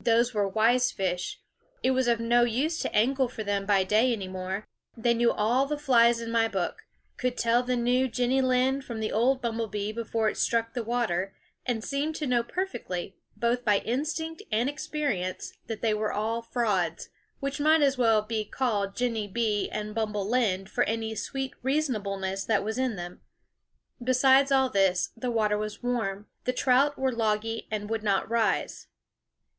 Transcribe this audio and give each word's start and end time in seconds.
Those 0.00 0.34
were 0.34 0.46
wise 0.46 0.92
fish. 0.92 1.40
It 1.82 1.92
was 1.92 2.06
of 2.06 2.20
no 2.20 2.42
use 2.44 2.78
to 2.80 2.94
angle 2.94 3.26
for 3.26 3.42
them 3.42 3.64
by 3.64 3.84
day 3.84 4.12
any 4.12 4.28
more. 4.28 4.68
They 4.98 5.14
knew 5.14 5.32
all 5.32 5.64
the 5.64 5.78
flies 5.78 6.20
in 6.20 6.30
my 6.30 6.46
book; 6.46 6.82
could 7.16 7.38
tell 7.38 7.62
the 7.62 7.74
new 7.74 8.06
Jenny 8.06 8.42
Lind 8.42 8.84
from 8.84 9.00
the 9.00 9.10
old 9.10 9.40
Bumble 9.40 9.68
Bee 9.68 9.90
before 9.90 10.28
it 10.28 10.36
struck 10.36 10.74
the 10.74 10.84
water; 10.84 11.34
and 11.64 11.82
seemed 11.82 12.14
to 12.16 12.26
know 12.26 12.42
perfectly, 12.42 13.16
both 13.34 13.64
by 13.64 13.78
instinct 13.78 14.42
and 14.52 14.68
experi 14.68 15.22
ence, 15.26 15.54
that 15.68 15.80
they 15.80 15.94
were 15.94 16.12
all 16.12 16.42
frauds, 16.42 17.08
which 17.40 17.58
might 17.58 17.80
as 17.80 17.96
well 17.96 18.20
be 18.20 18.44
called 18.44 18.94
Jenny 18.94 19.26
Bee 19.26 19.70
and 19.70 19.94
Bumble 19.94 20.28
Lind 20.28 20.68
for 20.68 20.84
any 20.84 21.14
sweet 21.14 21.54
reasonableness 21.62 22.44
that 22.44 22.62
was 22.62 22.76
in 22.76 22.96
them. 22.96 23.22
Besides 24.04 24.52
all 24.52 24.68
this, 24.68 25.12
the 25.16 25.30
water 25.30 25.56
was 25.56 25.82
warm; 25.82 26.26
the 26.44 26.52
trout 26.52 26.98
were 26.98 27.10
logy 27.10 27.68
and 27.70 27.88
would 27.88 28.02
not 28.02 28.28
rise. 28.28 28.88